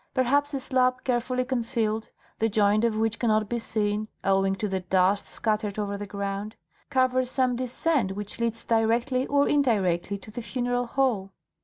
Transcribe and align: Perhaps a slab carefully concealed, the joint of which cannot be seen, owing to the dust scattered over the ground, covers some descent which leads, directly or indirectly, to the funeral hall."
Perhaps 0.15 0.55
a 0.55 0.59
slab 0.59 1.03
carefully 1.03 1.45
concealed, 1.45 2.09
the 2.39 2.49
joint 2.49 2.83
of 2.83 2.97
which 2.97 3.19
cannot 3.19 3.47
be 3.47 3.59
seen, 3.59 4.07
owing 4.23 4.55
to 4.55 4.67
the 4.67 4.79
dust 4.79 5.27
scattered 5.27 5.77
over 5.77 5.95
the 5.95 6.07
ground, 6.07 6.55
covers 6.89 7.29
some 7.29 7.55
descent 7.55 8.13
which 8.13 8.39
leads, 8.39 8.65
directly 8.65 9.27
or 9.27 9.47
indirectly, 9.47 10.17
to 10.17 10.31
the 10.31 10.41
funeral 10.41 10.87
hall." 10.87 11.29